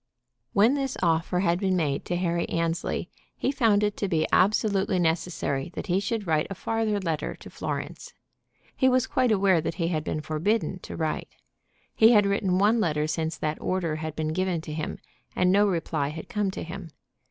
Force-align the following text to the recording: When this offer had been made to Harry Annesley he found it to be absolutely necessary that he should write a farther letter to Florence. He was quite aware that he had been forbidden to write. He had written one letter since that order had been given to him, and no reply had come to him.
When 0.53 0.73
this 0.73 0.97
offer 1.03 1.41
had 1.41 1.59
been 1.59 1.75
made 1.75 2.05
to 2.05 2.15
Harry 2.15 2.49
Annesley 2.49 3.07
he 3.37 3.51
found 3.51 3.83
it 3.83 3.95
to 3.97 4.07
be 4.07 4.25
absolutely 4.33 4.97
necessary 4.97 5.69
that 5.75 5.85
he 5.85 5.99
should 5.99 6.25
write 6.25 6.47
a 6.49 6.55
farther 6.55 6.99
letter 6.99 7.35
to 7.35 7.51
Florence. 7.51 8.11
He 8.75 8.89
was 8.89 9.05
quite 9.05 9.31
aware 9.31 9.61
that 9.61 9.75
he 9.75 9.89
had 9.89 10.03
been 10.03 10.21
forbidden 10.21 10.79
to 10.79 10.95
write. 10.97 11.35
He 11.93 12.13
had 12.13 12.25
written 12.25 12.57
one 12.57 12.79
letter 12.79 13.05
since 13.05 13.37
that 13.37 13.61
order 13.61 13.97
had 13.97 14.15
been 14.15 14.29
given 14.33 14.59
to 14.61 14.73
him, 14.73 14.97
and 15.35 15.51
no 15.51 15.67
reply 15.67 16.07
had 16.07 16.29
come 16.29 16.49
to 16.49 16.63
him. 16.63 16.89